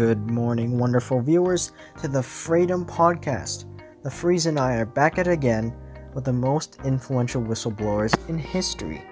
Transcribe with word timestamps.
Good 0.00 0.30
morning, 0.30 0.78
wonderful 0.78 1.20
viewers, 1.20 1.72
to 2.00 2.08
the 2.08 2.22
Freedom 2.22 2.86
Podcast. 2.86 3.66
The 4.02 4.10
Freeze 4.10 4.46
and 4.46 4.58
I 4.58 4.76
are 4.76 4.86
back 4.86 5.18
at 5.18 5.26
it 5.26 5.30
again 5.30 5.74
with 6.14 6.24
the 6.24 6.32
most 6.32 6.78
influential 6.84 7.42
whistleblowers 7.42 8.16
in 8.30 8.38
history. 8.38 9.04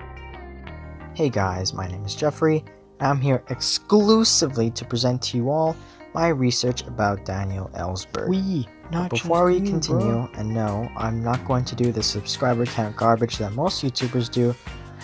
Hey 1.12 1.28
guys, 1.28 1.74
my 1.74 1.86
name 1.86 2.06
is 2.06 2.14
Jeffrey, 2.14 2.64
and 3.00 3.08
I'm 3.08 3.20
here 3.20 3.44
exclusively 3.50 4.70
to 4.70 4.84
present 4.86 5.20
to 5.24 5.36
you 5.36 5.50
all 5.50 5.76
my 6.14 6.28
research 6.28 6.80
about 6.86 7.26
Daniel 7.26 7.70
Ellsberg. 7.74 8.30
We, 8.30 8.66
not 8.90 9.10
Before 9.10 9.44
we 9.44 9.60
continue, 9.60 10.00
bro. 10.00 10.30
and 10.36 10.54
no, 10.54 10.90
I'm 10.96 11.22
not 11.22 11.44
going 11.44 11.66
to 11.66 11.74
do 11.74 11.92
the 11.92 12.02
subscriber 12.02 12.64
count 12.64 12.96
garbage 12.96 13.36
that 13.36 13.52
most 13.52 13.84
YouTubers 13.84 14.30
do. 14.30 14.54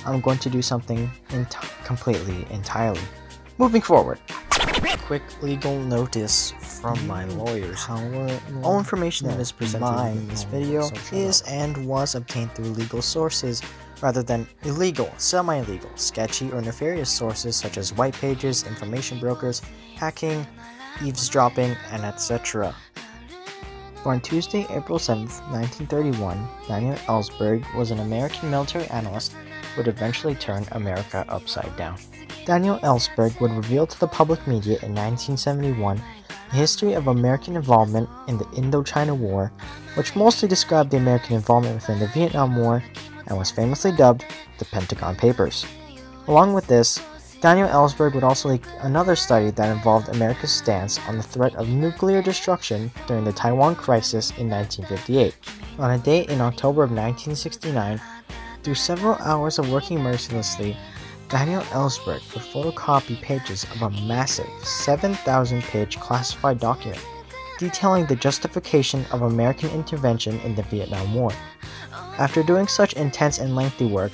I'm 0.07 0.23
going 0.23 0.39
to 0.39 0.49
do 0.49 0.63
something 0.63 1.11
enti- 1.29 1.85
completely, 1.85 2.47
entirely. 2.49 3.03
Moving 3.59 3.83
forward. 3.83 4.19
Quick 5.07 5.23
legal 5.43 5.79
notice 5.79 6.53
from 6.81 7.07
my 7.07 7.27
lawyers. 7.27 7.85
All 8.63 8.79
information 8.79 9.29
that 9.29 9.39
is 9.39 9.53
presented 9.53 10.13
in 10.13 10.29
this 10.29 10.45
video 10.45 10.89
is 11.13 11.43
and 11.43 11.87
was 11.87 12.15
obtained 12.15 12.53
through 12.55 12.71
legal 12.71 13.03
sources 13.03 13.61
rather 14.01 14.23
than 14.23 14.49
illegal, 14.63 15.13
semi-legal, 15.19 15.91
sketchy, 15.97 16.51
or 16.53 16.63
nefarious 16.63 17.11
sources 17.11 17.55
such 17.57 17.77
as 17.77 17.93
white 17.93 18.15
pages, 18.15 18.65
information 18.67 19.19
brokers, 19.19 19.61
hacking, 19.97 20.47
eavesdropping, 21.05 21.77
and 21.91 22.03
etc. 22.05 22.75
Born 24.03 24.21
Tuesday, 24.21 24.67
April 24.71 24.99
7th, 24.99 25.41
1931, 25.51 26.49
Daniel 26.69 26.97
Ellsberg 27.07 27.65
was 27.75 27.91
an 27.91 28.01
American 28.01 28.51
military 28.51 28.87
analyst 28.89 29.35
would 29.77 29.89
eventually 29.89 30.35
turn 30.35 30.67
America 30.73 31.25
upside 31.29 31.77
down. 31.77 31.97
Daniel 32.45 32.79
Ellsberg 32.81 33.41
would 33.41 33.51
reveal 33.53 33.87
to 33.87 33.99
the 34.01 34.07
public 34.07 34.47
media 34.47 34.79
in 34.83 34.95
1971 34.95 36.01
the 36.51 36.57
history 36.57 36.93
of 36.93 37.09
American 37.09 37.57
involvement 37.57 38.09
in 38.29 38.39
the 38.39 38.45
Indochina 38.47 39.17
War, 39.17 39.51
which 39.95 40.15
mostly 40.15 40.49
described 40.49 40.91
the 40.91 40.97
American 40.97 41.37
involvement 41.37 41.77
within 41.77 41.99
the 41.99 42.09
Vietnam 42.09 42.57
War 42.57 42.83
and 43.27 43.39
was 43.39 43.51
famously 43.51 43.93
dubbed 43.93 44.25
the 44.59 44.65
Pentagon 44.67 45.17
Papers. 45.17 45.67
Along 46.29 46.53
with 46.55 46.67
this, 46.67 47.01
Daniel 47.41 47.69
Ellsberg 47.69 48.15
would 48.15 48.25
also 48.25 48.49
leak 48.49 48.63
another 48.81 49.15
study 49.15 49.51
that 49.51 49.71
involved 49.71 50.09
America's 50.09 50.51
stance 50.51 50.99
on 51.07 51.19
the 51.19 51.23
threat 51.23 51.55
of 51.57 51.69
nuclear 51.69 52.23
destruction 52.23 52.91
during 53.07 53.25
the 53.25 53.33
Taiwan 53.33 53.77
crisis 53.77 54.31
in 54.39 54.49
1958. 54.49 55.35
On 55.79 55.91
a 55.91 55.99
date 55.99 56.31
in 56.31 56.41
October 56.41 56.83
of 56.83 56.91
1969, 56.91 58.01
through 58.65 58.75
several 58.75 59.15
hours 59.17 59.59
of 59.59 59.71
working 59.71 60.03
mercilessly, 60.03 60.77
Daniel 61.29 61.63
Ellsberg 61.65 62.21
would 62.33 62.43
photocopy 62.43 63.21
pages 63.21 63.65
of 63.65 63.83
a 63.83 63.91
massive 64.03 64.49
7,000 64.63 65.63
page 65.63 66.01
classified 66.01 66.59
document 66.59 67.05
detailing 67.59 68.07
the 68.07 68.17
justification 68.17 69.05
of 69.13 69.23
American 69.23 69.71
intervention 69.71 70.41
in 70.41 70.55
the 70.55 70.63
Vietnam 70.65 71.15
War. 71.15 71.31
After 72.19 72.43
doing 72.43 72.67
such 72.67 72.95
intense 72.95 73.39
and 73.39 73.55
lengthy 73.55 73.87
work, 73.87 74.13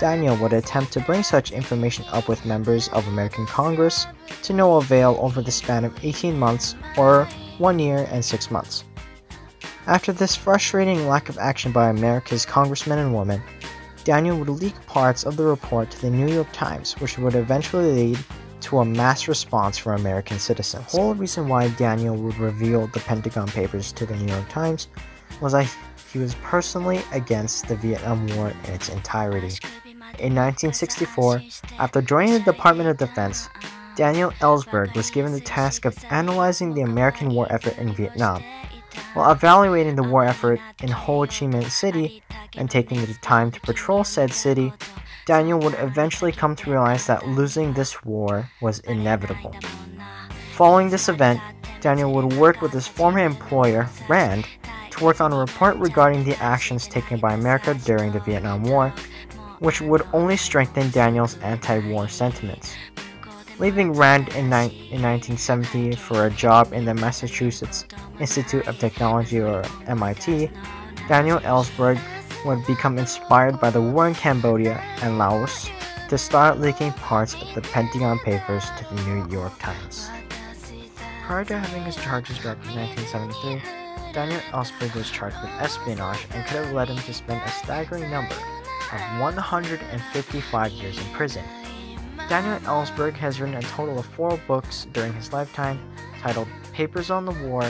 Daniel 0.00 0.36
would 0.36 0.52
attempt 0.52 0.92
to 0.92 1.00
bring 1.00 1.22
such 1.22 1.50
information 1.50 2.04
up 2.12 2.28
with 2.28 2.46
members 2.46 2.88
of 2.88 3.06
American 3.08 3.46
Congress 3.46 4.06
to 4.42 4.52
no 4.52 4.76
avail 4.76 5.16
over 5.20 5.42
the 5.42 5.50
span 5.50 5.84
of 5.84 6.04
18 6.04 6.38
months 6.38 6.76
or 6.96 7.26
one 7.58 7.78
year 7.78 8.08
and 8.10 8.24
six 8.24 8.50
months. 8.50 8.84
After 9.86 10.12
this 10.12 10.36
frustrating 10.36 11.08
lack 11.08 11.28
of 11.28 11.38
action 11.38 11.72
by 11.72 11.88
America's 11.88 12.44
congressmen 12.44 12.98
and 12.98 13.14
women, 13.14 13.42
Daniel 14.08 14.38
would 14.38 14.48
leak 14.48 14.74
parts 14.86 15.24
of 15.24 15.36
the 15.36 15.44
report 15.44 15.90
to 15.90 16.00
the 16.00 16.08
New 16.08 16.32
York 16.32 16.50
Times, 16.50 16.94
which 16.94 17.18
would 17.18 17.34
eventually 17.34 17.92
lead 17.92 18.18
to 18.62 18.78
a 18.78 18.84
mass 18.86 19.28
response 19.28 19.76
from 19.76 20.00
American 20.00 20.38
citizens. 20.38 20.90
The 20.92 20.98
whole 20.98 21.12
reason 21.12 21.46
why 21.46 21.68
Daniel 21.68 22.16
would 22.16 22.38
reveal 22.38 22.86
the 22.86 23.00
Pentagon 23.00 23.48
Papers 23.48 23.92
to 23.92 24.06
the 24.06 24.16
New 24.16 24.32
York 24.32 24.48
Times 24.48 24.88
was 25.42 25.52
that 25.52 25.68
he 26.10 26.18
was 26.18 26.34
personally 26.36 27.02
against 27.12 27.68
the 27.68 27.76
Vietnam 27.76 28.26
War 28.28 28.48
in 28.48 28.70
its 28.72 28.88
entirety. 28.88 29.58
In 30.18 30.34
1964, 30.34 31.42
after 31.78 32.00
joining 32.00 32.32
the 32.32 32.50
Department 32.50 32.88
of 32.88 32.96
Defense, 32.96 33.50
Daniel 33.94 34.30
Ellsberg 34.40 34.96
was 34.96 35.10
given 35.10 35.34
the 35.34 35.40
task 35.40 35.84
of 35.84 36.02
analyzing 36.08 36.72
the 36.72 36.80
American 36.80 37.28
war 37.28 37.46
effort 37.50 37.76
in 37.76 37.92
Vietnam. 37.92 38.42
While 39.14 39.30
evaluating 39.30 39.96
the 39.96 40.02
war 40.02 40.24
effort 40.24 40.60
in 40.82 40.90
Ho 40.90 41.20
Chi 41.26 41.46
Minh 41.46 41.70
City 41.70 42.22
and 42.56 42.70
taking 42.70 43.00
the 43.00 43.14
time 43.14 43.50
to 43.50 43.60
patrol 43.60 44.04
said 44.04 44.32
city, 44.32 44.72
Daniel 45.26 45.58
would 45.60 45.74
eventually 45.78 46.32
come 46.32 46.56
to 46.56 46.70
realize 46.70 47.06
that 47.06 47.26
losing 47.26 47.72
this 47.72 48.02
war 48.04 48.50
was 48.62 48.80
inevitable. 48.80 49.54
Following 50.52 50.88
this 50.90 51.08
event, 51.08 51.40
Daniel 51.80 52.12
would 52.12 52.32
work 52.34 52.60
with 52.60 52.72
his 52.72 52.88
former 52.88 53.20
employer, 53.20 53.88
RAND, 54.08 54.46
to 54.90 55.04
work 55.04 55.20
on 55.20 55.32
a 55.32 55.38
report 55.38 55.76
regarding 55.76 56.24
the 56.24 56.36
actions 56.42 56.88
taken 56.88 57.20
by 57.20 57.34
America 57.34 57.74
during 57.84 58.10
the 58.10 58.20
Vietnam 58.20 58.64
War, 58.64 58.92
which 59.60 59.80
would 59.80 60.02
only 60.12 60.36
strengthen 60.36 60.90
Daniel's 60.90 61.36
anti 61.38 61.78
war 61.90 62.08
sentiments. 62.08 62.74
Leaving 63.58 63.92
RAND 63.92 64.28
in, 64.28 64.46
in 64.46 65.02
1970 65.02 65.96
for 65.96 66.26
a 66.26 66.30
job 66.30 66.72
in 66.72 66.84
the 66.84 66.94
Massachusetts 66.94 67.86
Institute 68.20 68.68
of 68.68 68.78
Technology 68.78 69.40
or 69.40 69.64
MIT, 69.88 70.48
Daniel 71.08 71.40
Ellsberg 71.40 72.00
would 72.44 72.64
become 72.66 72.98
inspired 72.98 73.58
by 73.60 73.70
the 73.70 73.80
war 73.80 74.06
in 74.06 74.14
Cambodia 74.14 74.78
and 75.02 75.18
Laos 75.18 75.68
to 76.08 76.16
start 76.16 76.60
leaking 76.60 76.92
parts 76.92 77.34
of 77.34 77.52
the 77.56 77.60
Pentagon 77.62 78.20
Papers 78.20 78.64
to 78.78 78.94
the 78.94 79.02
New 79.02 79.28
York 79.28 79.58
Times. 79.58 80.08
Prior 81.24 81.44
to 81.46 81.58
having 81.58 81.82
his 81.82 81.96
charges 81.96 82.38
dropped 82.38 82.64
in 82.66 82.76
1973, 82.76 84.12
Daniel 84.12 84.40
Ellsberg 84.52 84.94
was 84.94 85.10
charged 85.10 85.36
with 85.42 85.50
espionage 85.60 86.26
and 86.32 86.46
could 86.46 86.64
have 86.64 86.72
led 86.72 86.88
him 86.88 86.98
to 86.98 87.12
spend 87.12 87.42
a 87.44 87.50
staggering 87.50 88.08
number 88.08 88.36
of 88.92 89.20
155 89.20 90.72
years 90.72 90.96
in 90.96 91.04
prison. 91.12 91.44
Daniel 92.28 92.58
Ellsberg 92.60 93.14
has 93.14 93.40
written 93.40 93.56
a 93.56 93.62
total 93.62 93.98
of 93.98 94.04
four 94.04 94.38
books 94.46 94.86
during 94.92 95.14
his 95.14 95.32
lifetime 95.32 95.80
titled 96.20 96.46
Papers 96.74 97.10
on 97.10 97.24
the 97.24 97.32
War, 97.48 97.64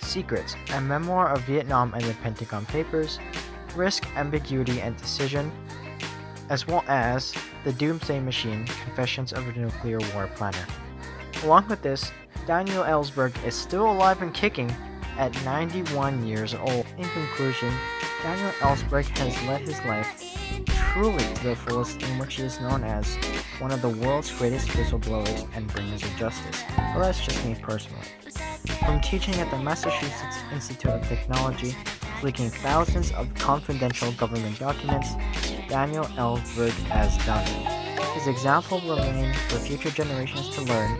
Secrets, 0.00 0.56
A 0.72 0.80
Memoir 0.80 1.28
of 1.28 1.42
Vietnam 1.42 1.92
and 1.92 2.02
the 2.04 2.14
Pentagon 2.14 2.64
Papers, 2.64 3.18
Risk, 3.76 4.06
Ambiguity, 4.16 4.80
and 4.80 4.96
Decision, 4.96 5.52
as 6.48 6.66
well 6.66 6.82
as 6.88 7.34
The 7.64 7.74
Doomsday 7.74 8.20
Machine 8.20 8.64
Confessions 8.84 9.34
of 9.34 9.46
a 9.46 9.52
Nuclear 9.52 9.98
War 10.14 10.30
Planner. 10.34 10.66
Along 11.44 11.68
with 11.68 11.82
this, 11.82 12.10
Daniel 12.46 12.84
Ellsberg 12.84 13.34
is 13.44 13.54
still 13.54 13.90
alive 13.90 14.22
and 14.22 14.32
kicking 14.32 14.74
at 15.18 15.34
91 15.44 16.26
years 16.26 16.54
old. 16.54 16.86
In 16.96 17.04
conclusion, 17.04 17.70
Daniel 18.22 18.50
Ellsberg 18.60 19.06
has 19.18 19.46
led 19.46 19.60
his 19.60 19.78
life 19.84 20.36
truly 20.92 21.22
to 21.34 21.44
the 21.44 21.56
fullest 21.56 22.02
in 22.02 22.18
which 22.18 22.36
he 22.36 22.42
is 22.42 22.60
known 22.60 22.82
as 22.82 23.16
one 23.60 23.70
of 23.70 23.82
the 23.82 23.88
world's 23.88 24.32
greatest 24.32 24.68
whistleblowers 24.68 25.46
and 25.54 25.66
bringers 25.68 26.02
of 26.02 26.10
justice. 26.16 26.64
Well, 26.78 27.00
that's 27.00 27.24
just 27.24 27.44
me 27.44 27.54
personally. 27.60 28.02
From 28.84 29.00
teaching 29.00 29.34
at 29.34 29.50
the 29.50 29.58
Massachusetts 29.58 30.38
Institute 30.52 30.90
of 30.90 31.06
Technology 31.06 31.76
leaking 32.22 32.50
thousands 32.50 33.12
of 33.12 33.32
confidential 33.34 34.12
government 34.12 34.58
documents, 34.58 35.14
Daniel 35.68 36.04
Ellsberg 36.16 36.72
has 36.88 37.16
done. 37.26 37.46
His 38.14 38.26
example 38.26 38.80
will 38.84 38.96
remain 38.96 39.34
for 39.48 39.56
future 39.56 39.90
generations 39.90 40.50
to 40.50 40.62
learn, 40.62 40.98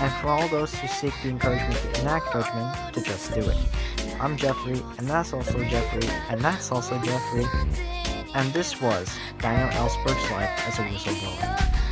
and 0.00 0.12
for 0.14 0.28
all 0.28 0.48
those 0.48 0.74
who 0.74 0.88
seek 0.88 1.12
the 1.22 1.28
encouragement 1.28 1.76
to 1.94 2.00
enact 2.00 2.32
judgment 2.32 2.94
to 2.94 3.02
just 3.02 3.34
do 3.34 3.40
it. 3.40 3.56
I'm 4.20 4.36
Jeffrey, 4.36 4.82
and 4.98 5.06
that's 5.06 5.32
also 5.32 5.62
Jeffrey, 5.64 6.08
and 6.28 6.40
that's 6.40 6.72
also 6.72 7.00
Jeffrey, 7.02 7.44
and 8.34 8.52
this 8.52 8.80
was 8.80 9.16
Daniel 9.38 9.68
Ellsberg's 9.70 10.30
life 10.30 10.50
as 10.66 10.78
a 10.78 10.82
whistleblower. 10.82 11.87